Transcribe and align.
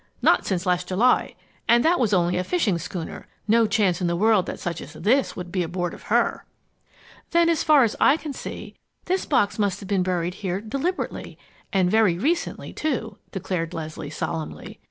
"Not 0.23 0.47
since 0.47 0.65
last 0.65 0.87
July 0.87 1.35
and 1.67 1.85
that 1.85 1.99
was 1.99 2.11
only 2.11 2.35
a 2.35 2.43
fishing 2.43 2.79
schooner. 2.79 3.27
No 3.47 3.67
chance 3.67 4.01
in 4.01 4.07
the 4.07 4.15
world 4.15 4.47
that 4.47 4.59
such 4.59 4.81
as 4.81 4.93
this 4.93 5.35
would 5.35 5.51
be 5.51 5.61
aboard 5.61 5.93
of 5.93 6.01
her!" 6.09 6.43
"Then, 7.29 7.49
as 7.49 7.63
far 7.63 7.83
as 7.83 7.95
I 7.99 8.17
can 8.17 8.33
see, 8.33 8.73
this 9.05 9.27
box 9.27 9.59
must 9.59 9.79
have 9.79 9.87
been 9.87 10.01
buried 10.01 10.33
here 10.41 10.59
deliberately 10.59 11.37
and 11.71 11.91
very 11.91 12.17
recently, 12.17 12.73
too!" 12.73 13.19
declared 13.31 13.75
Leslie, 13.75 14.09
solemnly. 14.09 14.79